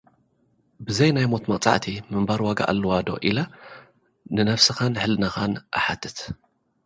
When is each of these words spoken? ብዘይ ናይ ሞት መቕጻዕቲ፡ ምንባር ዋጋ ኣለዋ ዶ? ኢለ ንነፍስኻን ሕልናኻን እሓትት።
ብዘይ 0.85 1.11
ናይ 1.15 1.25
ሞት 1.31 1.43
መቕጻዕቲ፡ 1.51 1.85
ምንባር 2.11 2.39
ዋጋ 2.47 2.59
ኣለዋ 2.71 2.93
ዶ? 3.07 3.09
ኢለ 3.27 3.37
ንነፍስኻን 4.35 4.93
ሕልናኻን 5.01 5.53
እሓትት። 5.77 6.17